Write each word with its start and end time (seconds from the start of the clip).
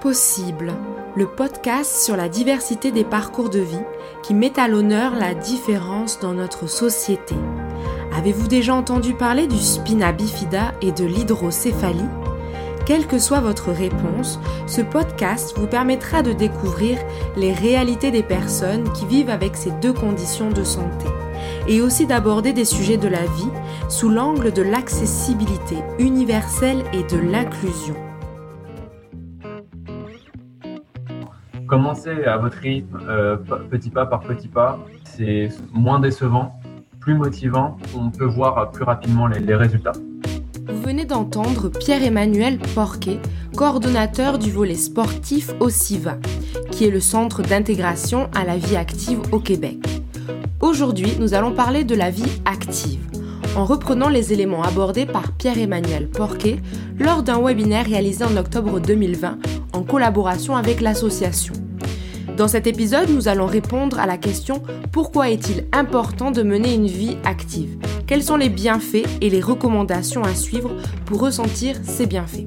Possible, 0.00 0.74
le 1.16 1.26
podcast 1.26 2.02
sur 2.02 2.16
la 2.16 2.28
diversité 2.28 2.92
des 2.92 3.04
parcours 3.04 3.48
de 3.48 3.60
vie 3.60 3.82
qui 4.22 4.34
met 4.34 4.58
à 4.58 4.68
l'honneur 4.68 5.14
la 5.14 5.34
différence 5.34 6.18
dans 6.20 6.34
notre 6.34 6.68
société. 6.68 7.34
Avez-vous 8.14 8.46
déjà 8.46 8.74
entendu 8.74 9.14
parler 9.14 9.46
du 9.46 9.58
spina 9.58 10.12
bifida 10.12 10.72
et 10.82 10.92
de 10.92 11.04
l'hydrocéphalie? 11.04 12.08
Quelle 12.84 13.06
que 13.06 13.18
soit 13.18 13.40
votre 13.40 13.70
réponse, 13.70 14.38
ce 14.66 14.82
podcast 14.82 15.54
vous 15.56 15.66
permettra 15.66 16.22
de 16.22 16.32
découvrir 16.32 16.98
les 17.36 17.52
réalités 17.52 18.10
des 18.10 18.22
personnes 18.22 18.92
qui 18.92 19.06
vivent 19.06 19.30
avec 19.30 19.56
ces 19.56 19.70
deux 19.70 19.94
conditions 19.94 20.50
de 20.50 20.64
santé 20.64 21.06
et 21.66 21.80
aussi 21.80 22.06
d'aborder 22.06 22.52
des 22.52 22.66
sujets 22.66 22.98
de 22.98 23.08
la 23.08 23.22
vie 23.22 23.50
sous 23.88 24.10
l'angle 24.10 24.52
de 24.52 24.62
l'accessibilité 24.62 25.76
universelle 25.98 26.84
et 26.92 27.02
de 27.04 27.16
l'inclusion. 27.16 27.96
Commencez 31.66 32.24
à 32.24 32.36
votre 32.36 32.58
rythme, 32.58 32.98
euh, 33.08 33.36
petit 33.70 33.88
pas 33.88 34.04
par 34.04 34.20
petit 34.20 34.48
pas. 34.48 34.78
C'est 35.04 35.48
moins 35.72 35.98
décevant, 35.98 36.60
plus 37.00 37.14
motivant. 37.14 37.78
On 37.96 38.10
peut 38.10 38.26
voir 38.26 38.70
plus 38.70 38.84
rapidement 38.84 39.26
les, 39.26 39.54
résultats. 39.54 39.92
Vous 40.68 40.82
venez 40.82 41.06
d'entendre 41.06 41.70
Pierre-Emmanuel 41.70 42.58
Porquet, 42.74 43.18
coordonnateur 43.56 44.38
du 44.38 44.50
volet 44.50 44.74
sportif 44.74 45.52
au 45.60 45.70
CIVA, 45.70 46.16
qui 46.70 46.86
est 46.86 46.90
le 46.90 47.00
centre 47.00 47.40
d'intégration 47.40 48.28
à 48.34 48.44
la 48.44 48.58
vie 48.58 48.76
active 48.76 49.20
au 49.32 49.38
Québec. 49.38 49.78
Aujourd'hui, 50.60 51.14
nous 51.18 51.32
allons 51.32 51.52
parler 51.52 51.84
de 51.84 51.94
la 51.94 52.10
vie 52.10 52.40
active, 52.44 53.00
en 53.56 53.64
reprenant 53.64 54.08
les 54.08 54.32
éléments 54.34 54.62
abordés 54.62 55.06
par 55.06 55.32
Pierre-Emmanuel 55.32 56.08
Porquet 56.08 56.58
lors 56.98 57.22
d'un 57.22 57.40
webinaire 57.42 57.86
réalisé 57.86 58.24
en 58.24 58.36
octobre 58.36 58.80
2020 58.80 59.38
en 59.74 59.82
collaboration 59.82 60.56
avec 60.56 60.80
l'association. 60.80 61.54
Dans 62.36 62.48
cet 62.48 62.66
épisode, 62.66 63.10
nous 63.10 63.28
allons 63.28 63.46
répondre 63.46 63.98
à 63.98 64.06
la 64.06 64.16
question 64.16 64.62
pourquoi 64.90 65.30
est-il 65.30 65.66
important 65.72 66.30
de 66.30 66.42
mener 66.42 66.74
une 66.74 66.86
vie 66.86 67.16
active? 67.24 67.76
Quels 68.06 68.22
sont 68.22 68.36
les 68.36 68.48
bienfaits 68.48 69.06
et 69.20 69.30
les 69.30 69.40
recommandations 69.40 70.22
à 70.22 70.34
suivre 70.34 70.72
pour 71.04 71.20
ressentir 71.20 71.76
ces 71.84 72.06
bienfaits? 72.06 72.46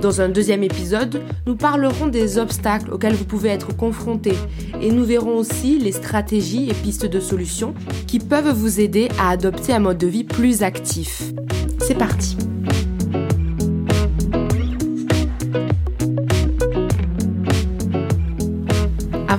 Dans 0.00 0.22
un 0.22 0.30
deuxième 0.30 0.62
épisode, 0.62 1.20
nous 1.46 1.56
parlerons 1.56 2.06
des 2.06 2.38
obstacles 2.38 2.90
auxquels 2.90 3.12
vous 3.12 3.26
pouvez 3.26 3.50
être 3.50 3.76
confrontés 3.76 4.36
et 4.80 4.90
nous 4.90 5.04
verrons 5.04 5.36
aussi 5.36 5.78
les 5.78 5.92
stratégies 5.92 6.70
et 6.70 6.74
pistes 6.74 7.06
de 7.06 7.20
solutions 7.20 7.74
qui 8.06 8.18
peuvent 8.18 8.54
vous 8.54 8.80
aider 8.80 9.10
à 9.18 9.30
adopter 9.30 9.74
un 9.74 9.80
mode 9.80 9.98
de 9.98 10.06
vie 10.06 10.24
plus 10.24 10.62
actif. 10.62 11.32
C'est 11.78 11.98
parti 11.98 12.38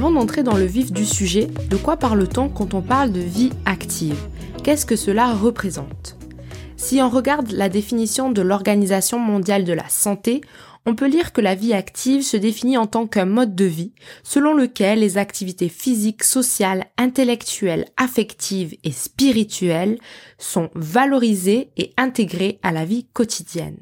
Avant 0.01 0.13
d'entrer 0.13 0.41
dans 0.41 0.57
le 0.57 0.65
vif 0.65 0.91
du 0.91 1.05
sujet, 1.05 1.47
de 1.69 1.77
quoi 1.77 1.95
parle-t-on 1.95 2.49
quand 2.49 2.73
on 2.73 2.81
parle 2.81 3.11
de 3.11 3.19
vie 3.19 3.51
active? 3.67 4.17
Qu'est-ce 4.63 4.87
que 4.87 4.95
cela 4.95 5.31
représente? 5.31 6.17
Si 6.75 6.99
on 7.03 7.07
regarde 7.07 7.51
la 7.51 7.69
définition 7.69 8.31
de 8.31 8.41
l'Organisation 8.41 9.19
mondiale 9.19 9.63
de 9.63 9.73
la 9.73 9.87
santé, 9.89 10.41
on 10.87 10.95
peut 10.95 11.07
lire 11.07 11.33
que 11.33 11.41
la 11.41 11.53
vie 11.53 11.75
active 11.75 12.23
se 12.23 12.35
définit 12.35 12.79
en 12.79 12.87
tant 12.87 13.05
qu'un 13.05 13.25
mode 13.25 13.53
de 13.53 13.65
vie 13.65 13.93
selon 14.23 14.55
lequel 14.55 15.01
les 15.01 15.19
activités 15.19 15.69
physiques, 15.69 16.23
sociales, 16.23 16.85
intellectuelles, 16.97 17.85
affectives 17.95 18.75
et 18.83 18.91
spirituelles 18.91 19.99
sont 20.39 20.71
valorisées 20.73 21.69
et 21.77 21.93
intégrées 21.95 22.59
à 22.63 22.71
la 22.71 22.85
vie 22.85 23.05
quotidienne. 23.13 23.77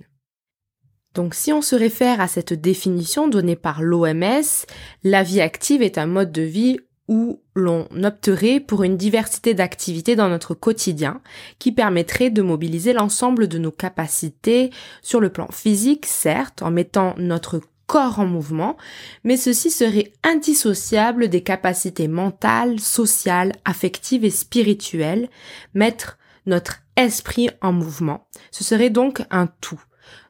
Donc 1.15 1.33
si 1.33 1.51
on 1.51 1.61
se 1.61 1.75
réfère 1.75 2.21
à 2.21 2.27
cette 2.27 2.53
définition 2.53 3.27
donnée 3.27 3.55
par 3.55 3.81
l'OMS, 3.81 4.65
la 5.03 5.23
vie 5.23 5.41
active 5.41 5.81
est 5.81 5.97
un 5.97 6.05
mode 6.05 6.31
de 6.31 6.43
vie 6.43 6.79
où 7.07 7.41
l'on 7.55 7.87
opterait 8.03 8.59
pour 8.59 8.83
une 8.83 8.95
diversité 8.95 9.55
d'activités 9.55 10.15
dans 10.15 10.29
notre 10.29 10.53
quotidien 10.53 11.21
qui 11.57 11.71
permettrait 11.71 12.29
de 12.29 12.43
mobiliser 12.43 12.93
l'ensemble 12.93 13.47
de 13.47 13.57
nos 13.57 13.71
capacités 13.71 14.69
sur 15.01 15.19
le 15.19 15.29
plan 15.29 15.47
physique, 15.51 16.05
certes, 16.05 16.61
en 16.61 16.69
mettant 16.69 17.15
notre 17.17 17.61
corps 17.87 18.19
en 18.19 18.27
mouvement, 18.27 18.77
mais 19.23 19.35
ceci 19.35 19.71
serait 19.71 20.13
indissociable 20.23 21.27
des 21.27 21.41
capacités 21.41 22.07
mentales, 22.07 22.79
sociales, 22.79 23.53
affectives 23.65 24.23
et 24.23 24.29
spirituelles, 24.29 25.29
mettre 25.73 26.19
notre 26.45 26.83
esprit 26.95 27.49
en 27.61 27.71
mouvement. 27.71 28.27
Ce 28.51 28.63
serait 28.63 28.91
donc 28.91 29.23
un 29.31 29.47
tout. 29.47 29.81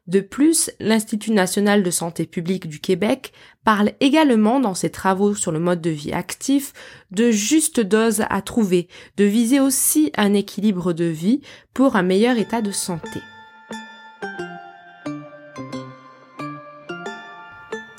De 0.09 0.21
plus, 0.21 0.71
l'Institut 0.79 1.29
national 1.29 1.83
de 1.83 1.91
santé 1.91 2.25
publique 2.25 2.67
du 2.67 2.79
Québec 2.79 3.31
parle 3.63 3.91
également 3.99 4.59
dans 4.59 4.73
ses 4.73 4.89
travaux 4.89 5.35
sur 5.35 5.51
le 5.51 5.59
mode 5.59 5.81
de 5.81 5.91
vie 5.91 6.13
actif 6.13 6.73
de 7.11 7.29
juste 7.29 7.79
dose 7.79 8.23
à 8.27 8.41
trouver, 8.41 8.87
de 9.17 9.25
viser 9.25 9.59
aussi 9.59 10.11
un 10.17 10.33
équilibre 10.33 10.93
de 10.93 11.05
vie 11.05 11.41
pour 11.75 11.95
un 11.95 12.01
meilleur 12.01 12.39
état 12.39 12.63
de 12.63 12.71
santé. 12.71 13.19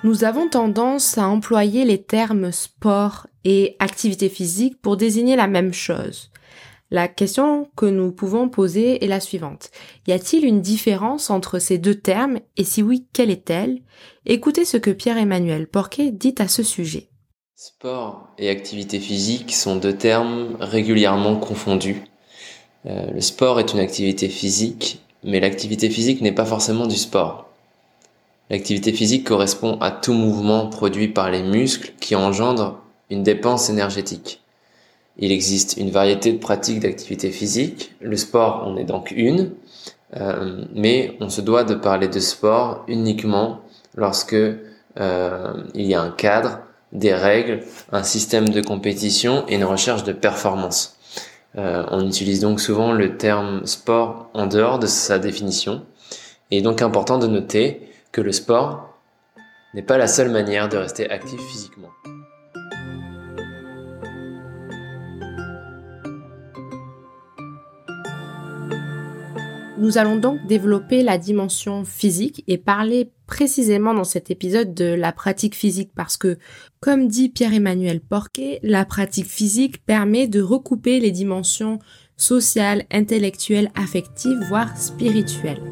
Nous 0.02 0.24
avons 0.24 0.48
tendance 0.48 1.16
à 1.16 1.28
employer 1.28 1.84
les 1.84 2.02
termes 2.02 2.50
sport 2.50 3.28
et 3.44 3.76
activité 3.78 4.28
physique 4.28 4.82
pour 4.82 4.96
désigner 4.96 5.36
la 5.36 5.46
même 5.46 5.72
chose. 5.72 6.32
La 6.92 7.06
question 7.06 7.68
que 7.76 7.86
nous 7.86 8.10
pouvons 8.10 8.48
poser 8.48 9.04
est 9.04 9.08
la 9.08 9.20
suivante. 9.20 9.70
Y 10.08 10.12
a-t-il 10.12 10.44
une 10.44 10.60
différence 10.60 11.30
entre 11.30 11.60
ces 11.60 11.78
deux 11.78 11.94
termes 11.94 12.40
et 12.56 12.64
si 12.64 12.82
oui, 12.82 13.06
quelle 13.12 13.30
est-elle? 13.30 13.82
Écoutez 14.26 14.64
ce 14.64 14.76
que 14.76 14.90
Pierre-Emmanuel 14.90 15.68
Porquet 15.68 16.10
dit 16.10 16.34
à 16.38 16.48
ce 16.48 16.64
sujet. 16.64 17.08
Sport 17.54 18.28
et 18.38 18.48
activité 18.48 18.98
physique 18.98 19.54
sont 19.54 19.76
deux 19.76 19.96
termes 19.96 20.56
régulièrement 20.58 21.36
confondus. 21.36 22.02
Euh, 22.86 23.10
le 23.12 23.20
sport 23.20 23.60
est 23.60 23.72
une 23.72 23.78
activité 23.78 24.28
physique, 24.28 25.00
mais 25.22 25.38
l'activité 25.38 25.90
physique 25.90 26.22
n'est 26.22 26.32
pas 26.32 26.46
forcément 26.46 26.86
du 26.86 26.96
sport. 26.96 27.50
L'activité 28.48 28.92
physique 28.92 29.26
correspond 29.26 29.78
à 29.80 29.92
tout 29.92 30.14
mouvement 30.14 30.66
produit 30.66 31.06
par 31.06 31.30
les 31.30 31.42
muscles 31.44 31.92
qui 32.00 32.16
engendre 32.16 32.82
une 33.10 33.22
dépense 33.22 33.70
énergétique. 33.70 34.39
Il 35.18 35.32
existe 35.32 35.76
une 35.76 35.90
variété 35.90 36.32
de 36.32 36.38
pratiques 36.38 36.80
d'activité 36.80 37.30
physique. 37.30 37.92
Le 38.00 38.16
sport 38.16 38.66
en 38.66 38.76
est 38.76 38.84
donc 38.84 39.10
une, 39.10 39.52
euh, 40.16 40.64
mais 40.74 41.16
on 41.20 41.28
se 41.28 41.40
doit 41.40 41.64
de 41.64 41.74
parler 41.74 42.08
de 42.08 42.20
sport 42.20 42.84
uniquement 42.88 43.60
lorsque 43.94 44.34
euh, 44.34 45.52
il 45.74 45.86
y 45.86 45.94
a 45.94 46.00
un 46.00 46.10
cadre, 46.10 46.60
des 46.92 47.14
règles, 47.14 47.60
un 47.92 48.02
système 48.02 48.48
de 48.48 48.60
compétition 48.60 49.44
et 49.48 49.54
une 49.54 49.64
recherche 49.64 50.02
de 50.02 50.12
performance. 50.12 50.96
Euh, 51.56 51.84
on 51.90 52.06
utilise 52.06 52.40
donc 52.40 52.60
souvent 52.60 52.92
le 52.92 53.16
terme 53.16 53.66
sport 53.66 54.30
en 54.34 54.46
dehors 54.46 54.78
de 54.78 54.86
sa 54.86 55.18
définition. 55.18 55.84
Il 56.50 56.58
est 56.58 56.62
donc 56.62 56.82
important 56.82 57.18
de 57.18 57.26
noter 57.26 57.88
que 58.12 58.20
le 58.20 58.32
sport 58.32 58.98
n'est 59.74 59.82
pas 59.82 59.98
la 59.98 60.08
seule 60.08 60.30
manière 60.30 60.68
de 60.68 60.76
rester 60.76 61.08
actif 61.10 61.40
physiquement. 61.40 61.90
Nous 69.80 69.96
allons 69.96 70.16
donc 70.16 70.46
développer 70.46 71.02
la 71.02 71.16
dimension 71.16 71.86
physique 71.86 72.44
et 72.46 72.58
parler 72.58 73.10
précisément 73.26 73.94
dans 73.94 74.04
cet 74.04 74.30
épisode 74.30 74.74
de 74.74 74.84
la 74.84 75.10
pratique 75.10 75.54
physique 75.54 75.90
parce 75.96 76.18
que, 76.18 76.36
comme 76.80 77.08
dit 77.08 77.30
Pierre-Emmanuel 77.30 78.02
Porquet, 78.02 78.60
la 78.62 78.84
pratique 78.84 79.24
physique 79.24 79.82
permet 79.86 80.28
de 80.28 80.42
recouper 80.42 81.00
les 81.00 81.12
dimensions 81.12 81.78
sociales, 82.18 82.84
intellectuelles, 82.90 83.70
affectives, 83.74 84.38
voire 84.50 84.76
spirituelles. 84.76 85.62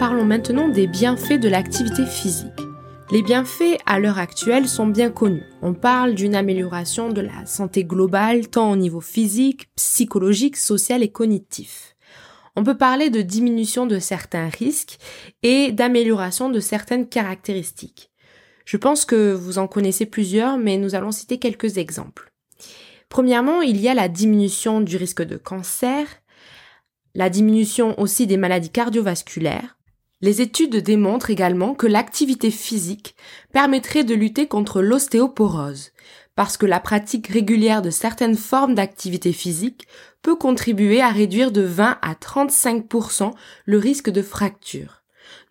Parlons 0.00 0.24
maintenant 0.24 0.68
des 0.68 0.88
bienfaits 0.88 1.38
de 1.38 1.48
l'activité 1.48 2.04
physique. 2.04 2.69
Les 3.12 3.22
bienfaits 3.22 3.76
à 3.86 3.98
l'heure 3.98 4.20
actuelle 4.20 4.68
sont 4.68 4.86
bien 4.86 5.10
connus. 5.10 5.42
On 5.62 5.74
parle 5.74 6.14
d'une 6.14 6.36
amélioration 6.36 7.08
de 7.08 7.20
la 7.20 7.44
santé 7.44 7.82
globale 7.82 8.46
tant 8.46 8.70
au 8.70 8.76
niveau 8.76 9.00
physique, 9.00 9.68
psychologique, 9.74 10.56
social 10.56 11.02
et 11.02 11.10
cognitif. 11.10 11.96
On 12.54 12.62
peut 12.62 12.76
parler 12.76 13.10
de 13.10 13.20
diminution 13.20 13.86
de 13.86 13.98
certains 13.98 14.48
risques 14.48 14.98
et 15.42 15.72
d'amélioration 15.72 16.50
de 16.50 16.60
certaines 16.60 17.08
caractéristiques. 17.08 18.12
Je 18.64 18.76
pense 18.76 19.04
que 19.04 19.32
vous 19.32 19.58
en 19.58 19.66
connaissez 19.66 20.06
plusieurs, 20.06 20.56
mais 20.56 20.76
nous 20.76 20.94
allons 20.94 21.10
citer 21.10 21.38
quelques 21.38 21.78
exemples. 21.78 22.32
Premièrement, 23.08 23.60
il 23.60 23.80
y 23.80 23.88
a 23.88 23.94
la 23.94 24.08
diminution 24.08 24.80
du 24.80 24.96
risque 24.96 25.22
de 25.22 25.36
cancer, 25.36 26.06
la 27.16 27.28
diminution 27.28 27.98
aussi 28.00 28.28
des 28.28 28.36
maladies 28.36 28.70
cardiovasculaires, 28.70 29.79
les 30.22 30.42
études 30.42 30.76
démontrent 30.76 31.30
également 31.30 31.74
que 31.74 31.86
l'activité 31.86 32.50
physique 32.50 33.16
permettrait 33.52 34.04
de 34.04 34.14
lutter 34.14 34.48
contre 34.48 34.82
l'ostéoporose, 34.82 35.92
parce 36.34 36.56
que 36.56 36.66
la 36.66 36.80
pratique 36.80 37.28
régulière 37.28 37.82
de 37.82 37.90
certaines 37.90 38.36
formes 38.36 38.74
d'activité 38.74 39.32
physique 39.32 39.86
peut 40.22 40.36
contribuer 40.36 41.00
à 41.00 41.08
réduire 41.08 41.52
de 41.52 41.62
20 41.62 41.98
à 42.02 42.14
35% 42.14 43.32
le 43.64 43.78
risque 43.78 44.10
de 44.10 44.22
fracture. 44.22 45.02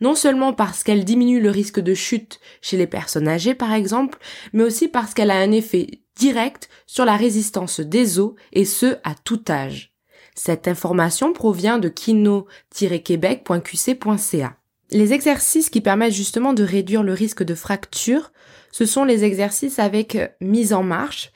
Non 0.02 0.16
seulement 0.16 0.54
parce 0.54 0.84
qu'elle 0.84 1.06
diminue 1.06 1.42
le 1.42 1.50
risque 1.50 1.80
de 1.80 1.94
chute 1.94 2.42
chez 2.62 2.78
les 2.78 2.88
personnes 2.88 3.28
âgées 3.28 3.56
par 3.56 3.74
exemple, 3.74 4.20
mais 4.54 4.64
aussi 4.64 4.88
parce 4.88 5.14
qu'elle 5.14 5.32
a 5.32 5.40
un 5.40 5.52
effet 5.52 6.02
direct 6.16 6.70
sur 6.86 7.04
la 7.06 7.18
résistance 7.18 7.80
des 7.80 8.20
os 8.20 8.34
et 8.54 8.66
ce 8.66 8.98
à 9.04 9.16
tout 9.24 9.42
âge. 9.50 9.94
Cette 10.36 10.68
information 10.68 11.34
provient 11.34 11.80
de 11.80 11.90
kino-québec.qc.ca. 11.90 14.59
Les 14.92 15.14
exercices 15.14 15.70
qui 15.70 15.82
permettent 15.82 16.14
justement 16.14 16.54
de 16.54 16.64
réduire 16.64 17.04
le 17.04 17.14
risque 17.14 17.44
de 17.44 17.54
fracture, 17.54 18.32
ce 18.72 18.86
sont 18.86 19.04
les 19.04 19.24
exercices 19.24 19.78
avec 19.78 20.18
mise 20.42 20.74
en 20.74 20.82
marche. 20.82 21.32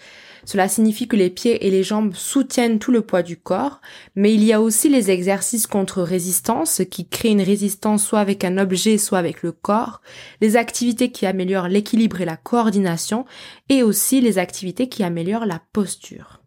Cela 0.45 0.67
signifie 0.67 1.07
que 1.07 1.15
les 1.15 1.29
pieds 1.29 1.65
et 1.65 1.71
les 1.71 1.83
jambes 1.83 2.13
soutiennent 2.15 2.79
tout 2.79 2.91
le 2.91 3.01
poids 3.01 3.23
du 3.23 3.37
corps, 3.37 3.79
mais 4.15 4.33
il 4.33 4.43
y 4.43 4.53
a 4.53 4.61
aussi 4.61 4.89
les 4.89 5.09
exercices 5.09 5.67
contre 5.67 6.01
résistance 6.01 6.81
qui 6.89 7.07
créent 7.07 7.31
une 7.31 7.41
résistance 7.41 8.03
soit 8.03 8.19
avec 8.19 8.43
un 8.43 8.57
objet, 8.57 8.97
soit 8.97 9.19
avec 9.19 9.41
le 9.43 9.51
corps, 9.51 10.01
les 10.41 10.57
activités 10.57 11.11
qui 11.11 11.25
améliorent 11.25 11.69
l'équilibre 11.69 12.21
et 12.21 12.25
la 12.25 12.37
coordination, 12.37 13.25
et 13.69 13.83
aussi 13.83 14.19
les 14.19 14.37
activités 14.37 14.89
qui 14.89 15.03
améliorent 15.03 15.45
la 15.45 15.61
posture. 15.71 16.42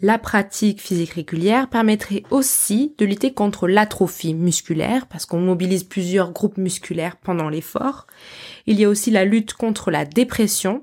La 0.00 0.18
pratique 0.18 0.80
physique 0.80 1.12
régulière 1.12 1.68
permettrait 1.68 2.22
aussi 2.30 2.94
de 2.96 3.04
lutter 3.04 3.34
contre 3.34 3.68
l'atrophie 3.68 4.32
musculaire 4.32 5.06
parce 5.06 5.26
qu'on 5.26 5.38
mobilise 5.38 5.84
plusieurs 5.84 6.32
groupes 6.32 6.56
musculaires 6.56 7.16
pendant 7.16 7.50
l'effort. 7.50 8.06
Il 8.66 8.80
y 8.80 8.86
a 8.86 8.88
aussi 8.88 9.10
la 9.10 9.26
lutte 9.26 9.52
contre 9.52 9.90
la 9.90 10.06
dépression 10.06 10.82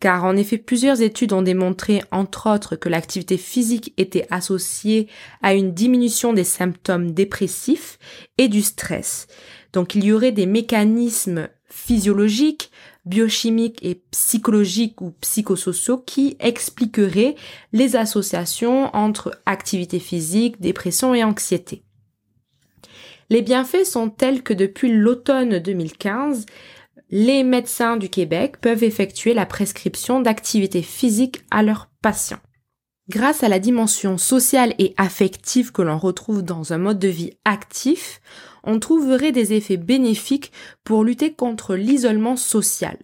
car 0.00 0.24
en 0.24 0.34
effet 0.36 0.58
plusieurs 0.58 1.02
études 1.02 1.32
ont 1.32 1.42
démontré 1.42 2.02
entre 2.10 2.52
autres 2.52 2.74
que 2.74 2.88
l'activité 2.88 3.36
physique 3.36 3.94
était 3.96 4.26
associée 4.28 5.06
à 5.40 5.54
une 5.54 5.72
diminution 5.72 6.32
des 6.32 6.44
symptômes 6.44 7.12
dépressifs 7.12 8.00
et 8.38 8.48
du 8.48 8.62
stress. 8.62 9.28
Donc 9.72 9.94
il 9.94 10.04
y 10.04 10.12
aurait 10.12 10.32
des 10.32 10.46
mécanismes 10.46 11.48
physiologiques 11.68 12.70
biochimiques 13.08 13.82
et 13.82 14.02
psychologiques 14.10 15.00
ou 15.00 15.12
psychosociaux 15.20 15.98
qui 15.98 16.36
expliqueraient 16.40 17.34
les 17.72 17.96
associations 17.96 18.94
entre 18.94 19.40
activité 19.46 19.98
physique, 19.98 20.60
dépression 20.60 21.14
et 21.14 21.24
anxiété. 21.24 21.82
Les 23.30 23.42
bienfaits 23.42 23.84
sont 23.84 24.10
tels 24.10 24.42
que 24.42 24.54
depuis 24.54 24.90
l'automne 24.90 25.58
2015, 25.58 26.46
les 27.10 27.42
médecins 27.42 27.96
du 27.96 28.10
Québec 28.10 28.60
peuvent 28.60 28.84
effectuer 28.84 29.34
la 29.34 29.46
prescription 29.46 30.20
d'activité 30.20 30.82
physique 30.82 31.40
à 31.50 31.62
leurs 31.62 31.88
patients. 32.02 32.40
Grâce 33.08 33.42
à 33.42 33.48
la 33.48 33.58
dimension 33.58 34.18
sociale 34.18 34.74
et 34.78 34.92
affective 34.98 35.72
que 35.72 35.80
l'on 35.80 35.96
retrouve 35.96 36.42
dans 36.42 36.74
un 36.74 36.78
mode 36.78 36.98
de 36.98 37.08
vie 37.08 37.32
actif, 37.46 38.20
on 38.64 38.78
trouverait 38.78 39.32
des 39.32 39.54
effets 39.54 39.78
bénéfiques 39.78 40.52
pour 40.84 41.04
lutter 41.04 41.32
contre 41.32 41.74
l'isolement 41.74 42.36
social. 42.36 42.98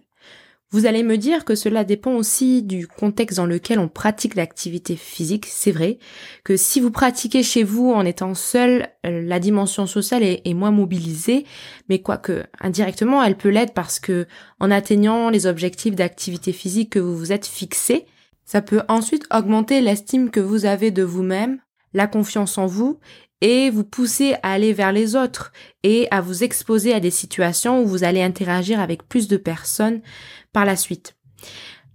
Vous 0.69 0.85
allez 0.85 1.01
me 1.01 1.17
dire 1.17 1.43
que 1.43 1.55
cela 1.55 1.83
dépend 1.83 2.11
aussi 2.11 2.61
du 2.61 2.85
contexte 2.85 3.37
dans 3.37 3.47
lequel 3.47 3.79
on 3.79 3.87
pratique 3.87 4.35
l'activité 4.35 4.95
physique. 4.95 5.47
C'est 5.47 5.71
vrai 5.71 5.97
que 6.43 6.55
si 6.55 6.81
vous 6.81 6.91
pratiquez 6.91 7.41
chez 7.41 7.63
vous 7.63 7.91
en 7.91 8.05
étant 8.05 8.35
seul, 8.35 8.89
euh, 9.07 9.21
la 9.23 9.39
dimension 9.39 9.87
sociale 9.87 10.21
est, 10.21 10.53
moins 10.53 10.71
mobilisée, 10.71 11.45
mais 11.89 11.99
quoique 11.99 12.43
indirectement 12.59 13.23
elle 13.23 13.37
peut 13.37 13.49
l'être 13.49 13.73
parce 13.73 13.99
que 13.99 14.27
en 14.59 14.69
atteignant 14.69 15.29
les 15.29 15.47
objectifs 15.47 15.95
d'activité 15.95 16.51
physique 16.51 16.91
que 16.91 16.99
vous 16.99 17.15
vous 17.17 17.31
êtes 17.31 17.47
fixés, 17.47 18.05
ça 18.45 18.61
peut 18.61 18.83
ensuite 18.87 19.25
augmenter 19.33 19.81
l'estime 19.81 20.29
que 20.29 20.39
vous 20.39 20.65
avez 20.65 20.91
de 20.91 21.03
vous-même, 21.03 21.59
la 21.93 22.07
confiance 22.07 22.57
en 22.57 22.67
vous 22.67 22.99
et 23.41 23.69
vous 23.69 23.83
pousser 23.83 24.35
à 24.43 24.53
aller 24.53 24.73
vers 24.73 24.91
les 24.91 25.15
autres 25.15 25.51
et 25.83 26.07
à 26.11 26.21
vous 26.21 26.43
exposer 26.43 26.93
à 26.93 26.99
des 26.99 27.11
situations 27.11 27.81
où 27.81 27.85
vous 27.85 28.03
allez 28.03 28.21
interagir 28.21 28.79
avec 28.79 29.07
plus 29.07 29.27
de 29.27 29.37
personnes 29.37 30.01
par 30.53 30.65
la 30.65 30.75
suite. 30.75 31.15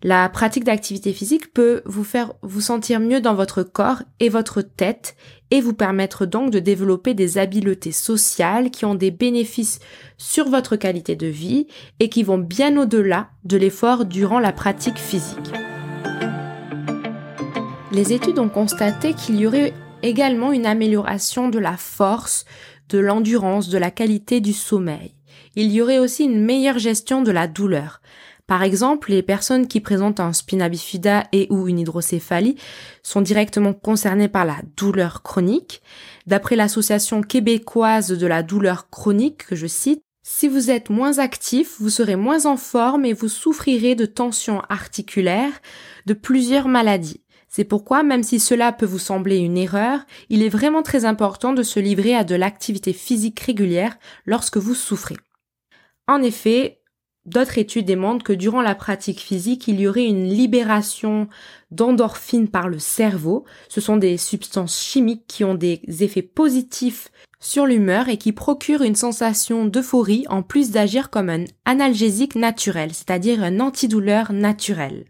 La 0.02 0.30
pratique 0.30 0.64
d'activité 0.64 1.12
physique 1.12 1.52
peut 1.52 1.82
vous 1.84 2.04
faire 2.04 2.32
vous 2.42 2.62
sentir 2.62 3.00
mieux 3.00 3.20
dans 3.20 3.34
votre 3.34 3.62
corps 3.62 4.02
et 4.18 4.30
votre 4.30 4.62
tête 4.62 5.14
et 5.50 5.60
vous 5.60 5.74
permettre 5.74 6.24
donc 6.24 6.50
de 6.50 6.58
développer 6.58 7.12
des 7.12 7.36
habiletés 7.36 7.92
sociales 7.92 8.70
qui 8.70 8.86
ont 8.86 8.94
des 8.94 9.10
bénéfices 9.10 9.78
sur 10.16 10.48
votre 10.48 10.76
qualité 10.76 11.16
de 11.16 11.26
vie 11.26 11.66
et 11.98 12.08
qui 12.08 12.22
vont 12.22 12.38
bien 12.38 12.78
au-delà 12.78 13.28
de 13.44 13.58
l'effort 13.58 14.06
durant 14.06 14.38
la 14.38 14.52
pratique 14.52 14.98
physique. 14.98 15.52
Les 17.92 18.12
études 18.12 18.38
ont 18.38 18.48
constaté 18.48 19.14
qu'il 19.14 19.40
y 19.40 19.48
aurait 19.48 19.74
également 20.04 20.52
une 20.52 20.66
amélioration 20.66 21.48
de 21.48 21.58
la 21.58 21.76
force, 21.76 22.44
de 22.88 22.98
l'endurance, 22.98 23.68
de 23.68 23.78
la 23.78 23.90
qualité 23.90 24.40
du 24.40 24.52
sommeil. 24.52 25.16
Il 25.56 25.72
y 25.72 25.82
aurait 25.82 25.98
aussi 25.98 26.24
une 26.24 26.44
meilleure 26.44 26.78
gestion 26.78 27.22
de 27.22 27.32
la 27.32 27.48
douleur. 27.48 28.00
Par 28.46 28.62
exemple, 28.62 29.10
les 29.10 29.22
personnes 29.22 29.66
qui 29.66 29.80
présentent 29.80 30.20
un 30.20 30.32
spina 30.32 30.68
bifida 30.68 31.24
et 31.32 31.48
ou 31.50 31.66
une 31.66 31.80
hydrocéphalie 31.80 32.56
sont 33.02 33.22
directement 33.22 33.72
concernées 33.72 34.28
par 34.28 34.44
la 34.44 34.58
douleur 34.76 35.22
chronique. 35.22 35.82
D'après 36.28 36.54
l'association 36.54 37.22
québécoise 37.22 38.16
de 38.16 38.26
la 38.26 38.44
douleur 38.44 38.88
chronique 38.88 39.46
que 39.46 39.56
je 39.56 39.66
cite, 39.66 40.02
si 40.22 40.46
vous 40.46 40.70
êtes 40.70 40.90
moins 40.90 41.18
actif, 41.18 41.76
vous 41.80 41.90
serez 41.90 42.14
moins 42.14 42.46
en 42.46 42.56
forme 42.56 43.04
et 43.04 43.14
vous 43.14 43.28
souffrirez 43.28 43.96
de 43.96 44.06
tensions 44.06 44.62
articulaires, 44.68 45.60
de 46.06 46.14
plusieurs 46.14 46.68
maladies. 46.68 47.22
C'est 47.50 47.64
pourquoi, 47.64 48.04
même 48.04 48.22
si 48.22 48.38
cela 48.38 48.72
peut 48.72 48.86
vous 48.86 49.00
sembler 49.00 49.36
une 49.36 49.58
erreur, 49.58 50.00
il 50.28 50.42
est 50.42 50.48
vraiment 50.48 50.82
très 50.82 51.04
important 51.04 51.52
de 51.52 51.64
se 51.64 51.80
livrer 51.80 52.14
à 52.14 52.24
de 52.24 52.36
l'activité 52.36 52.92
physique 52.92 53.40
régulière 53.40 53.98
lorsque 54.24 54.56
vous 54.56 54.74
souffrez. 54.74 55.16
En 56.06 56.22
effet, 56.22 56.80
D'autres 57.26 57.58
études 57.58 57.84
démontrent 57.84 58.24
que 58.24 58.32
durant 58.32 58.62
la 58.62 58.74
pratique 58.74 59.20
physique, 59.20 59.68
il 59.68 59.78
y 59.78 59.86
aurait 59.86 60.06
une 60.06 60.28
libération 60.28 61.28
d'endorphines 61.70 62.48
par 62.48 62.68
le 62.68 62.78
cerveau. 62.78 63.44
Ce 63.68 63.82
sont 63.82 63.98
des 63.98 64.16
substances 64.16 64.82
chimiques 64.82 65.26
qui 65.26 65.44
ont 65.44 65.54
des 65.54 65.82
effets 66.00 66.22
positifs 66.22 67.10
sur 67.38 67.66
l'humeur 67.66 68.08
et 68.08 68.16
qui 68.16 68.32
procurent 68.32 68.82
une 68.82 68.94
sensation 68.94 69.66
d'euphorie 69.66 70.24
en 70.28 70.42
plus 70.42 70.70
d'agir 70.70 71.10
comme 71.10 71.28
un 71.28 71.44
analgésique 71.66 72.36
naturel, 72.36 72.94
c'est-à-dire 72.94 73.42
un 73.42 73.60
antidouleur 73.60 74.32
naturel. 74.32 75.04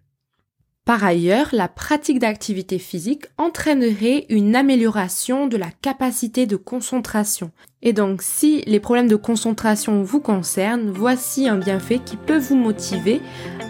Par 0.85 1.05
ailleurs, 1.05 1.51
la 1.53 1.69
pratique 1.69 2.19
d'activité 2.19 2.79
physique 2.79 3.27
entraînerait 3.39 4.27
une 4.29 4.57
amélioration 4.57 5.47
de 5.47 5.57
la 5.57 5.71
capacité 5.71 6.47
de 6.47 6.57
concentration. 6.57 7.53
Et 7.83 7.93
donc, 7.93 8.23
si 8.23 8.63
les 8.67 8.81
problèmes 8.81 9.09
de 9.09 9.17
concentration 9.17 10.03
vous 10.03 10.21
concernent, 10.21 10.91
voici 10.91 11.49
un 11.49 11.59
bienfait 11.59 12.01
qui 12.05 12.17
peut 12.17 12.39
vous 12.39 12.57
motiver 12.57 13.21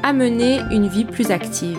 à 0.03 0.13
mener 0.13 0.61
une 0.71 0.89
vie 0.89 1.05
plus 1.05 1.31
active. 1.31 1.79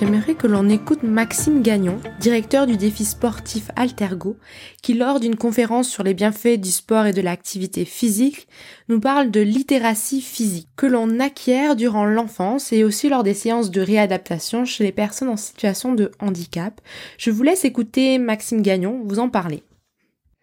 J'aimerais 0.00 0.34
que 0.34 0.46
l'on 0.46 0.70
écoute 0.70 1.02
Maxime 1.02 1.60
Gagnon, 1.60 1.98
directeur 2.20 2.66
du 2.66 2.78
défi 2.78 3.04
sportif 3.04 3.70
Altergo, 3.76 4.38
qui 4.82 4.94
lors 4.94 5.20
d'une 5.20 5.36
conférence 5.36 5.90
sur 5.90 6.02
les 6.02 6.14
bienfaits 6.14 6.58
du 6.58 6.70
sport 6.70 7.04
et 7.04 7.12
de 7.12 7.20
l'activité 7.20 7.84
physique, 7.84 8.48
nous 8.88 8.98
parle 8.98 9.30
de 9.30 9.42
littératie 9.42 10.22
physique, 10.22 10.68
que 10.74 10.86
l'on 10.86 11.20
acquiert 11.20 11.76
durant 11.76 12.06
l'enfance 12.06 12.72
et 12.72 12.82
aussi 12.82 13.10
lors 13.10 13.24
des 13.24 13.34
séances 13.34 13.70
de 13.70 13.82
réadaptation 13.82 14.64
chez 14.64 14.84
les 14.84 14.92
personnes 14.92 15.28
en 15.28 15.36
situation 15.36 15.92
de 15.92 16.10
handicap. 16.18 16.80
Je 17.18 17.30
vous 17.30 17.42
laisse 17.42 17.66
écouter 17.66 18.16
Maxime 18.18 18.62
Gagnon 18.62 19.02
vous 19.04 19.18
en 19.18 19.28
parler. 19.28 19.62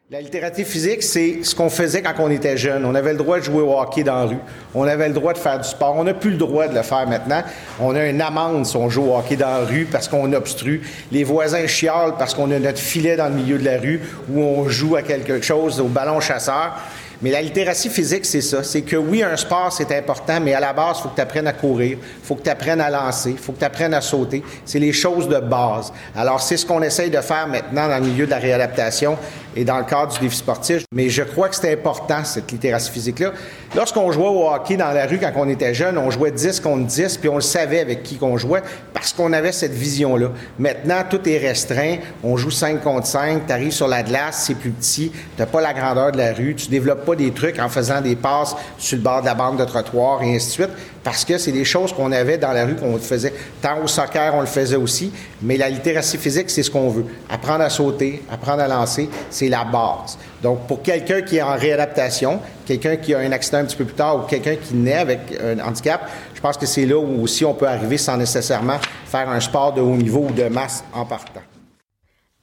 La 0.10 0.22
littératie 0.22 0.64
physique, 0.64 1.04
c'est 1.04 1.40
ce 1.44 1.54
qu'on 1.54 1.70
faisait 1.70 2.02
quand 2.02 2.14
on 2.20 2.32
était 2.32 2.56
jeune. 2.56 2.86
On 2.86 2.96
avait 2.96 3.12
le 3.12 3.18
droit 3.18 3.40
de 3.40 3.44
jouer 3.44 3.62
au 3.62 3.78
hockey 3.78 4.04
dans 4.04 4.16
la 4.16 4.24
rue. 4.24 4.38
On 4.74 4.84
avait 4.88 5.10
le 5.10 5.14
droit 5.14 5.34
de 5.34 5.38
faire 5.38 5.60
du 5.60 5.68
sport. 5.68 5.98
On 5.98 6.06
n'a 6.06 6.14
plus 6.14 6.30
le 6.30 6.38
droit 6.38 6.70
de 6.70 6.74
le 6.74 6.82
faire 6.82 7.06
maintenant. 7.06 7.44
On 7.82 7.94
a 7.94 8.06
une 8.06 8.22
amende 8.22 8.66
si 8.66 8.78
on 8.78 8.90
joue 8.90 9.04
au 9.04 9.18
hockey 9.18 9.36
dans 9.36 9.50
la 9.50 9.66
rue 9.66 9.84
parce 9.84 10.08
qu'on 10.08 10.32
obstrue. 10.32 10.82
Les 11.12 11.26
voisins 11.26 11.68
chialent 11.68 12.16
parce 12.18 12.34
qu'on 12.34 12.50
a 12.52 12.58
notre 12.58 12.80
filet 12.80 13.18
dans 13.18 13.28
le 13.28 13.36
milieu 13.36 13.58
de 13.58 13.66
la 13.66 13.80
rue 13.80 14.00
où 14.32 14.42
on 14.42 14.70
joue 14.70 14.96
à 14.96 15.02
quelque 15.02 15.42
chose 15.42 15.82
au 15.82 15.90
ballon 15.90 16.22
chasseur. 16.22 16.78
Mais 17.22 17.32
la 17.32 17.42
littératie 17.42 17.90
physique, 17.90 18.26
c'est 18.26 18.42
ça. 18.42 18.64
C'est 18.64 18.84
que 18.84 18.96
oui, 18.96 19.24
un 19.24 19.36
sport, 19.36 19.74
c'est 19.74 19.92
important, 19.92 20.40
mais 20.40 20.54
à 20.54 20.60
la 20.60 20.72
base, 20.72 20.98
il 21.00 21.02
faut 21.02 21.10
que 21.10 21.16
tu 21.16 21.22
apprennes 21.22 21.48
à 21.48 21.54
courir, 21.54 21.98
il 22.00 22.26
faut 22.26 22.36
que 22.36 22.44
tu 22.44 22.50
apprennes 22.50 22.80
à 22.80 22.92
lancer, 22.92 23.32
il 23.32 23.38
faut 23.40 23.54
que 23.54 23.60
tu 23.60 23.66
apprennes 23.66 23.96
à 23.96 24.02
sauter. 24.02 24.44
C'est 24.66 24.78
les 24.78 24.94
choses 24.94 25.28
de 25.28 25.40
base. 25.40 25.92
Alors, 26.16 26.40
c'est 26.40 26.58
ce 26.58 26.66
qu'on 26.66 26.84
essaye 26.84 27.10
de 27.10 27.20
faire 27.22 27.48
maintenant 27.48 27.88
dans 27.88 27.98
le 27.98 28.06
milieu 28.06 28.28
de 28.28 28.32
la 28.32 28.38
réadaptation 28.38 29.18
et 29.58 29.66
dans 29.66 29.80
le 29.80 29.86
cadre 29.86 30.14
du 30.14 30.20
défi 30.20 30.38
sportif. 30.38 30.84
Mais 30.94 31.10
je 31.10 31.24
crois 31.24 31.50
que 31.50 31.56
c'est 31.56 31.74
important, 31.74 32.24
cette 32.24 32.52
littératie 32.52 32.92
physique-là. 32.92 33.32
Lorsqu'on 33.76 34.12
jouait 34.12 34.28
au 34.28 34.48
hockey 34.48 34.78
dans 34.78 34.92
la 34.92 35.08
rue 35.08 35.18
quand 35.18 35.32
on 35.36 35.50
était 35.50 35.74
jeune, 35.74 35.98
on 35.98 36.12
jouait 36.12 36.32
10 36.32 36.60
contre 36.60 36.86
10, 36.86 37.18
puis 37.18 37.28
on 37.28 37.36
le 37.36 37.42
savait 37.42 37.80
avec 37.80 38.04
qui 38.04 38.18
qu'on 38.18 38.38
jouait 38.38 38.62
parce 38.94 39.14
qu'on 39.14 39.34
avait 39.34 39.52
cette 39.52 39.74
vision-là. 39.74 40.30
Maintenant, 40.60 41.04
tout 41.10 41.28
est 41.28 41.40
restreint. 41.40 41.98
On 42.24 42.38
joue 42.38 42.52
5 42.52 42.82
contre 42.82 43.08
5, 43.08 43.48
tu 43.48 43.52
arrives 43.52 43.72
sur 43.72 43.88
la 43.88 44.04
glace, 44.04 44.44
c'est 44.46 44.56
plus 44.56 44.70
petit, 44.70 45.12
tu 45.38 45.46
pas 45.46 45.62
la 45.62 45.74
grandeur 45.74 46.12
de 46.12 46.18
la 46.18 46.34
rue, 46.34 46.54
tu 46.56 46.68
développes 46.68 47.06
pas 47.06 47.16
des 47.16 47.32
trucs 47.32 47.58
en 47.58 47.70
faisant 47.70 48.02
des 48.02 48.16
passes 48.16 48.56
sur 48.78 48.98
le 48.98 49.04
bord 49.04 49.22
de 49.22 49.26
la 49.26 49.34
bande 49.34 49.58
de 49.58 49.66
trottoir 49.66 50.22
et 50.22 50.36
ainsi 50.36 50.48
de 50.48 50.52
suite 50.52 50.70
parce 51.08 51.24
que 51.24 51.38
c'est 51.38 51.54
des 51.54 51.64
choses 51.64 51.94
qu'on 51.94 52.12
avait 52.12 52.38
dans 52.38 52.52
la 52.52 52.66
rue, 52.66 52.76
qu'on 52.76 52.98
faisait. 52.98 53.34
Tant 53.62 53.82
au 53.82 53.88
soccer, 53.88 54.36
on 54.36 54.42
le 54.42 54.46
faisait 54.46 54.76
aussi, 54.76 55.10
mais 55.42 55.56
la 55.56 55.70
littératie 55.70 56.18
physique, 56.18 56.50
c'est 56.50 56.64
ce 56.64 56.70
qu'on 56.70 56.90
veut. 56.90 57.06
Apprendre 57.30 57.64
à 57.64 57.70
sauter, 57.70 58.24
apprendre 58.30 58.62
à 58.62 58.68
lancer, 58.68 59.10
c'est 59.30 59.48
la 59.48 59.64
base. 59.64 60.18
Donc, 60.44 60.68
pour 60.68 60.82
quelqu'un 60.82 61.22
qui 61.22 61.38
est 61.38 61.42
en 61.42 61.56
réadaptation, 61.56 62.42
quelqu'un 62.66 62.98
qui 62.98 63.14
a 63.14 63.20
un 63.20 63.32
accident 63.32 63.60
un 63.60 63.64
petit 63.64 63.78
peu 63.78 63.86
plus 63.86 63.96
tard 63.96 64.18
ou 64.18 64.28
quelqu'un 64.28 64.58
qui 64.58 64.74
naît 64.74 64.96
avec 64.96 65.22
un 65.42 65.66
handicap, 65.66 66.12
je 66.36 66.42
pense 66.42 66.58
que 66.58 66.66
c'est 66.66 66.86
là 66.86 66.98
où 66.98 67.22
aussi 67.22 67.46
on 67.46 67.54
peut 67.54 67.70
arriver 67.70 67.98
sans 67.98 68.18
nécessairement 68.18 68.78
faire 69.06 69.30
un 69.30 69.40
sport 69.40 69.72
de 69.72 69.80
haut 69.80 69.96
niveau 69.96 70.28
ou 70.30 70.34
de 70.34 70.50
masse 70.50 70.84
en 70.92 71.06
partant. 71.06 71.40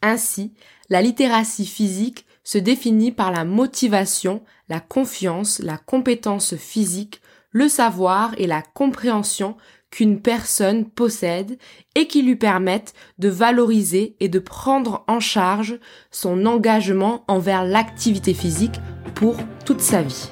Ainsi, 0.01 0.55
la 0.89 1.03
littératie 1.03 1.67
physique 1.67 2.25
se 2.45 2.57
définit 2.57 3.13
par 3.13 3.31
la 3.31 3.45
motivation, 3.45 4.41
la 4.71 4.81
confiance, 4.81 5.59
la 5.59 5.77
compétence 5.77 6.57
physique, 6.57 7.21
le 7.55 7.69
savoir 7.69 8.35
et 8.37 8.47
la 8.49 8.63
compréhension 8.63 9.57
qu'une 9.91 10.21
personne 10.21 10.87
possède 10.91 11.57
et 11.95 12.09
qui 12.09 12.23
lui 12.23 12.35
permettent 12.35 12.95
de 13.21 13.29
valoriser 13.29 14.17
et 14.19 14.29
de 14.29 14.41
prendre 14.41 15.05
en 15.07 15.21
charge 15.21 15.79
son 16.11 16.47
engagement 16.47 17.25
envers 17.29 17.65
l'activité 17.65 18.35
physique 18.35 18.81
pour 19.15 19.37
toute 19.65 19.81
sa 19.81 20.03
vie. 20.03 20.31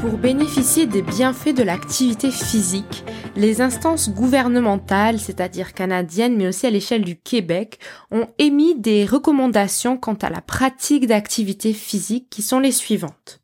Pour 0.00 0.16
bénéficier 0.16 0.86
des 0.86 1.02
bienfaits 1.02 1.56
de 1.56 1.64
l'activité 1.64 2.30
physique, 2.30 3.04
les 3.36 3.60
instances 3.60 4.08
gouvernementales, 4.08 5.20
c'est-à-dire 5.20 5.74
canadiennes, 5.74 6.36
mais 6.36 6.48
aussi 6.48 6.66
à 6.66 6.70
l'échelle 6.70 7.04
du 7.04 7.16
Québec, 7.16 7.78
ont 8.10 8.28
émis 8.38 8.74
des 8.74 9.04
recommandations 9.04 9.98
quant 9.98 10.14
à 10.14 10.30
la 10.30 10.40
pratique 10.40 11.06
d'activités 11.06 11.74
physiques 11.74 12.28
qui 12.30 12.42
sont 12.42 12.60
les 12.60 12.72
suivantes. 12.72 13.40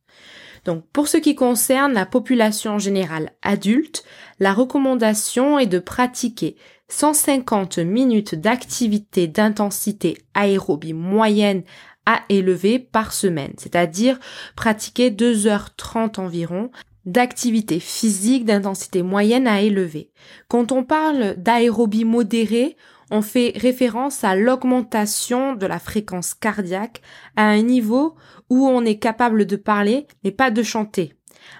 Donc, 0.64 0.84
pour 0.92 1.08
ce 1.08 1.18
qui 1.18 1.34
concerne 1.34 1.92
la 1.92 2.06
population 2.06 2.78
générale 2.78 3.32
adulte, 3.42 4.04
la 4.38 4.54
recommandation 4.54 5.58
est 5.58 5.66
de 5.66 5.78
pratiquer 5.78 6.56
150 6.88 7.78
minutes 7.78 8.34
d'activité 8.34 9.26
d'intensité 9.26 10.18
aérobie 10.34 10.92
moyenne 10.94 11.64
à 12.06 12.22
élevée 12.28 12.78
par 12.78 13.12
semaine, 13.12 13.52
c'est-à-dire 13.58 14.18
pratiquer 14.56 15.10
2h30 15.10 16.18
environ 16.20 16.70
d'activité 17.06 17.80
physique 17.80 18.44
d'intensité 18.44 19.02
moyenne 19.02 19.46
à 19.46 19.60
élevée. 19.60 20.10
Quand 20.48 20.72
on 20.72 20.84
parle 20.84 21.34
d'aérobie 21.36 22.04
modérée, 22.04 22.76
on 23.10 23.22
fait 23.22 23.52
référence 23.56 24.24
à 24.24 24.36
l'augmentation 24.36 25.54
de 25.54 25.66
la 25.66 25.78
fréquence 25.78 26.34
cardiaque 26.34 27.02
à 27.36 27.44
un 27.44 27.62
niveau 27.62 28.14
où 28.48 28.66
on 28.66 28.84
est 28.84 28.98
capable 28.98 29.44
de 29.44 29.56
parler 29.56 30.06
mais 30.24 30.30
pas 30.30 30.50
de 30.50 30.62
chanter. 30.62 31.14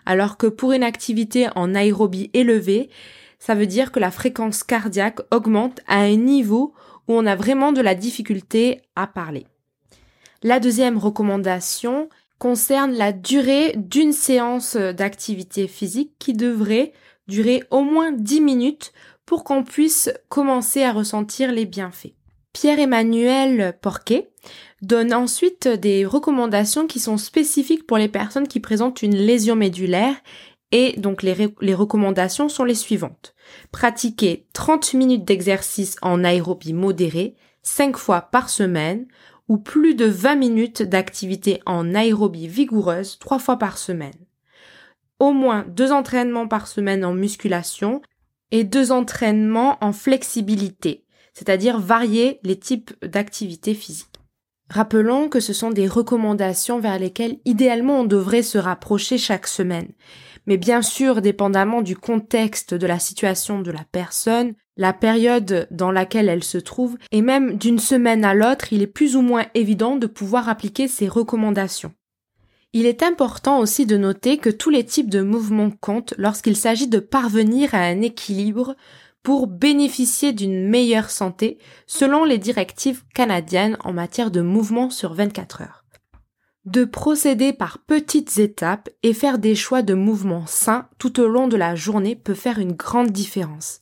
Alors 0.07 0.37
que 0.37 0.47
pour 0.47 0.73
une 0.73 0.83
activité 0.83 1.49
en 1.55 1.75
aérobie 1.75 2.31
élevée, 2.33 2.89
ça 3.39 3.55
veut 3.55 3.67
dire 3.67 3.93
que 3.93 4.01
la 4.01 4.11
fréquence 4.11 4.63
cardiaque 4.63 5.21
augmente 5.31 5.81
à 5.89 5.99
un 5.99 6.17
niveau 6.17 6.75
où 7.09 7.15
on 7.15 7.27
a 7.27 7.35
vraiment 7.35 7.73
de 7.73 7.81
la 7.81 7.95
difficulté 7.95 8.81
à 8.95 9.07
parler. 9.07 9.47
La 10.45 10.61
deuxième 10.61 10.99
recommandation 10.99 12.09
concerne 12.43 12.95
la 12.95 13.13
durée 13.13 13.73
d'une 13.77 14.13
séance 14.13 14.75
d'activité 14.75 15.69
physique 15.69 16.15
qui 16.19 16.33
devrait 16.33 16.93
durer 17.29 17.63
au 17.71 17.83
moins 17.83 18.11
10 18.11 18.41
minutes 18.41 18.93
pour 19.25 19.45
qu'on 19.45 19.63
puisse 19.63 20.13
commencer 20.29 20.83
à 20.83 20.93
ressentir 20.93 21.53
les 21.53 21.67
bienfaits. 21.67 22.15
Pierre-Emmanuel 22.53 23.79
Porquet 23.81 24.33
donne 24.83 25.15
ensuite 25.15 25.69
des 25.69 26.05
recommandations 26.05 26.89
qui 26.89 26.99
sont 26.99 27.17
spécifiques 27.17 27.87
pour 27.87 27.97
les 27.97 28.09
personnes 28.09 28.49
qui 28.49 28.59
présentent 28.59 29.03
une 29.03 29.15
lésion 29.15 29.55
médulaire 29.55 30.17
et 30.73 30.95
donc 30.99 31.23
les, 31.23 31.37
les 31.61 31.75
recommandations 31.75 32.49
sont 32.49 32.65
les 32.65 32.75
suivantes. 32.75 33.37
Pratiquer 33.71 34.49
30 34.53 34.95
minutes 34.95 35.25
d'exercice 35.25 35.95
en 36.03 36.25
aérobie 36.25 36.73
modérée 36.73 37.37
5 37.63 37.97
fois 37.97 38.21
par 38.21 38.51
semaine 38.51 39.07
ou 39.53 39.59
plus 39.59 39.95
de 39.95 40.07
20 40.07 40.37
minutes 40.37 40.83
d'activité 40.83 41.61
en 41.67 41.95
aérobie 41.95 42.49
vigoureuse 42.49 43.19
trois 43.19 43.39
fois 43.39 43.59
par 43.59 43.77
semaine. 43.77 44.15
Au 45.19 45.35
moins 45.35 45.67
deux 45.69 45.93
entraînements 45.93 46.49
par 46.49 46.67
semaine 46.67 47.05
en 47.05 47.13
musculation 47.13 48.01
et 48.51 48.65
deux 48.65 48.93
entraînements 48.93 49.77
en 49.85 49.93
flexibilité, 49.93 51.05
c'est-à-dire 51.35 51.79
varier 51.79 52.41
les 52.45 52.59
types 52.59 52.95
d'activités 53.05 53.75
physiques. 53.75 54.23
Rappelons 54.71 55.29
que 55.29 55.39
ce 55.39 55.53
sont 55.53 55.69
des 55.69 55.87
recommandations 55.87 56.81
vers 56.81 56.99
lesquelles 56.99 57.37
idéalement 57.45 58.01
on 58.01 58.05
devrait 58.05 58.43
se 58.43 58.57
rapprocher 58.57 59.19
chaque 59.19 59.47
semaine. 59.47 59.93
Mais 60.47 60.57
bien 60.57 60.81
sûr, 60.81 61.21
dépendamment 61.21 61.83
du 61.83 61.95
contexte 61.95 62.73
de 62.73 62.87
la 62.87 62.99
situation 62.99 63.61
de 63.61 63.71
la 63.71 63.85
personne, 63.93 64.55
la 64.77 64.93
période 64.93 65.67
dans 65.71 65.91
laquelle 65.91 66.29
elle 66.29 66.45
se 66.45 66.59
trouve, 66.59 66.97
et 67.11 67.23
même 67.23 67.59
d'une 67.59 67.79
semaine 67.79 68.25
à 68.25 68.35
l'autre, 68.35 68.73
il 68.73 68.83
est 68.83 68.87
plus 68.87 69.17
ou 69.17 69.23
moins 69.23 69.47
évident 69.55 69.97
de 69.97 70.07
pouvoir 70.07 70.49
appliquer 70.49 70.89
ces 70.89 71.09
recommandations. 71.09 71.93
Il 72.73 72.87
est 72.87 73.03
important 73.03 73.59
aussi 73.59 73.85
de 73.85 73.99
noter 73.99 74.39
que 74.39 74.49
tous 74.49 74.71
les 74.71 74.85
types 74.85 75.11
de 75.11 75.21
mouvements 75.21 75.71
comptent 75.71 76.15
lorsqu'il 76.17 76.57
s'agit 76.57 76.89
de 76.89 77.01
parvenir 77.01 77.75
à 77.75 77.81
un 77.81 78.01
équilibre 78.01 78.77
pour 79.23 79.47
bénéficier 79.47 80.33
d'une 80.33 80.69
meilleure 80.69 81.11
santé 81.11 81.59
selon 81.87 82.25
les 82.25 82.39
directives 82.39 83.03
canadiennes 83.15 83.77
en 83.85 83.93
matière 83.93 84.31
de 84.31 84.41
mouvement 84.41 84.89
sur 84.89 85.13
24 85.13 85.63
heures. 85.63 85.85
De 86.65 86.85
procéder 86.85 87.53
par 87.53 87.79
petites 87.79 88.39
étapes 88.39 88.89
et 89.03 89.13
faire 89.13 89.39
des 89.39 89.55
choix 89.55 89.83
de 89.83 89.95
mouvements 89.95 90.47
sains 90.47 90.89
tout 90.99 91.21
au 91.21 91.27
long 91.27 91.49
de 91.49 91.57
la 91.57 91.75
journée 91.75 92.17
peut 92.17 92.35
faire 92.35 92.59
une 92.59 92.73
grande 92.73 93.11
différence. 93.11 93.81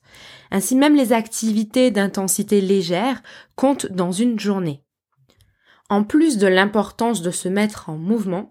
Ainsi 0.51 0.77
même 0.77 0.97
les 0.97 1.13
activités 1.13 1.91
d'intensité 1.91 2.61
légère 2.61 3.23
comptent 3.57 3.91
dans 3.91 4.13
une 4.13 4.39
journée. 4.39 4.83
En 5.89 6.05
plus 6.05 6.39
de 6.39 6.47
l'importance 6.47 7.21
de 7.21 7.33
se 7.33 7.49
mettre 7.49 7.89
en 7.89 7.97
mouvement, 7.97 8.51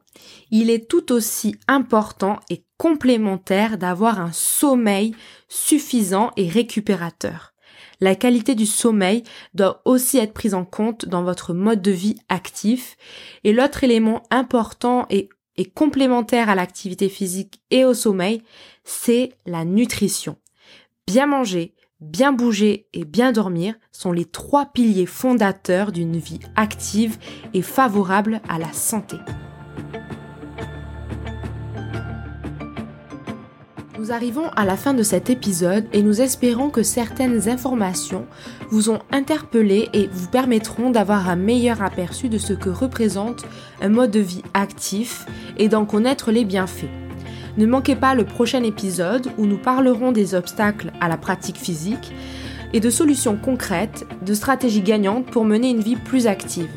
il 0.52 0.70
est 0.70 0.90
tout 0.90 1.14
aussi 1.14 1.56
important 1.70 2.40
et 2.50 2.66
complémentaire 2.78 3.78
d'avoir 3.78 4.20
un 4.20 4.34
sommeil 4.34 5.16
suffisant 5.48 6.32
et 6.36 6.50
récupérateur. 6.50 7.54
La 8.02 8.16
qualité 8.16 8.56
du 8.56 8.66
sommeil 8.66 9.24
doit 9.54 9.82
aussi 9.86 10.18
être 10.18 10.34
prise 10.34 10.54
en 10.54 10.66
compte 10.66 11.06
dans 11.06 11.24
votre 11.24 11.54
mode 11.54 11.82
de 11.82 11.92
vie 11.92 12.18
actif. 12.30 12.98
Et 13.44 13.52
l'autre 13.52 13.84
élément 13.84 14.24
important 14.32 15.06
et, 15.10 15.30
complémentaire 15.76 16.50
à 16.50 16.56
l'activité 16.56 17.10
physique 17.10 17.62
et 17.70 17.84
au 17.84 17.94
sommeil, 17.94 18.42
c'est 18.86 19.34
la 19.46 19.66
nutrition. 19.66 20.38
Bien 21.06 21.26
manger, 21.26 21.74
Bien 22.02 22.32
bouger 22.32 22.88
et 22.94 23.04
bien 23.04 23.34
dormir 23.34 23.76
sont 23.92 24.14
les 24.14 24.24
trois 24.24 24.68
piliers 24.68 25.06
fondateurs 25.06 25.92
d'une 25.92 26.16
vie 26.16 26.40
active 26.56 27.18
et 27.54 27.62
favorable 27.62 28.40
à 28.48 28.58
la 28.58 28.72
santé. 28.72 29.18
Nous 33.98 34.14
arrivons 34.14 34.48
à 34.56 34.64
la 34.64 34.78
fin 34.78 34.94
de 34.94 35.04
cet 35.04 35.30
épisode 35.30 35.88
et 35.92 36.02
nous 36.02 36.22
espérons 36.22 36.70
que 36.70 36.84
certaines 36.84 37.50
informations 37.50 38.28
vous 38.70 38.90
ont 38.90 39.02
interpellé 39.12 39.90
et 39.92 40.08
vous 40.08 40.30
permettront 40.30 40.92
d'avoir 40.92 41.28
un 41.28 41.36
meilleur 41.36 41.84
aperçu 41.84 42.30
de 42.30 42.38
ce 42.38 42.54
que 42.54 42.70
représente 42.70 43.46
un 43.82 43.90
mode 43.90 44.12
de 44.12 44.22
vie 44.22 44.44
actif 44.54 45.26
et 45.58 45.68
d'en 45.68 45.86
connaître 45.86 46.32
les 46.32 46.46
bienfaits. 46.46 47.09
Ne 47.60 47.66
manquez 47.66 47.98
pas 47.98 48.16
le 48.16 48.24
prochain 48.24 48.64
épisode 48.64 49.28
où 49.38 49.46
nous 49.46 49.58
parlerons 49.58 50.14
des 50.14 50.34
obstacles 50.34 50.94
à 51.02 51.10
la 51.10 51.18
pratique 51.18 51.58
physique 51.58 52.14
et 52.72 52.80
de 52.80 52.90
solutions 52.90 53.36
concrètes, 53.36 54.08
de 54.26 54.34
stratégies 54.34 54.82
gagnantes 54.82 55.26
pour 55.26 55.44
mener 55.44 55.70
une 55.70 55.82
vie 55.82 55.98
plus 55.98 56.26
active. 56.26 56.70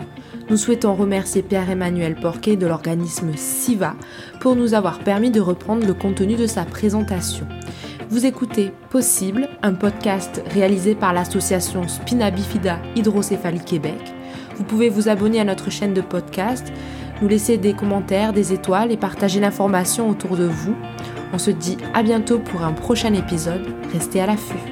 Nous 0.50 0.56
souhaitons 0.56 0.96
remercier 0.96 1.42
Pierre-Emmanuel 1.42 2.16
Porquet 2.16 2.56
de 2.56 2.66
l'organisme 2.66 3.30
SIVA 3.36 3.94
pour 4.40 4.56
nous 4.56 4.74
avoir 4.74 4.98
permis 4.98 5.30
de 5.30 5.40
reprendre 5.40 5.86
le 5.86 5.94
contenu 5.94 6.34
de 6.34 6.48
sa 6.48 6.64
présentation. 6.64 7.46
Vous 8.08 8.26
écoutez 8.26 8.72
Possible, 8.90 9.50
un 9.62 9.74
podcast 9.74 10.42
réalisé 10.52 10.96
par 10.96 11.12
l'association 11.12 11.86
Spina 11.86 12.32
Bifida 12.32 12.80
Hydrocéphalie 12.96 13.64
Québec. 13.64 14.12
Vous 14.56 14.64
pouvez 14.64 14.88
vous 14.88 15.08
abonner 15.08 15.38
à 15.38 15.44
notre 15.44 15.70
chaîne 15.70 15.94
de 15.94 16.00
podcast 16.00 16.72
nous 17.22 17.28
laisser 17.28 17.56
des 17.56 17.72
commentaires, 17.72 18.32
des 18.32 18.52
étoiles 18.52 18.90
et 18.90 18.96
partager 18.96 19.38
l'information 19.40 20.10
autour 20.10 20.36
de 20.36 20.44
vous. 20.44 20.74
On 21.32 21.38
se 21.38 21.50
dit 21.50 21.78
à 21.94 22.02
bientôt 22.02 22.40
pour 22.40 22.62
un 22.62 22.72
prochain 22.72 23.14
épisode. 23.14 23.66
Restez 23.92 24.20
à 24.20 24.26
l'affût. 24.26 24.71